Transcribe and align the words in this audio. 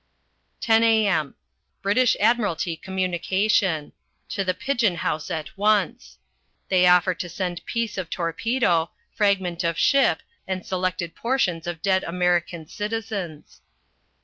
10 0.61 0.83
a.m. 0.83 1.35
British 1.83 2.17
Admiralty 2.19 2.75
communication. 2.75 3.93
To 4.29 4.43
the 4.43 4.55
pigeon 4.55 4.95
house 4.95 5.29
at 5.29 5.55
once. 5.55 6.17
They 6.69 6.87
offer 6.87 7.13
to 7.13 7.29
send 7.29 7.63
piece 7.67 7.99
of 7.99 8.09
torpedo, 8.09 8.89
fragment 9.13 9.63
of 9.63 9.77
ship 9.77 10.23
and 10.47 10.65
selected 10.65 11.13
portions 11.13 11.67
of 11.67 11.83
dead 11.83 12.03
American 12.03 12.67
citizens. 12.67 13.61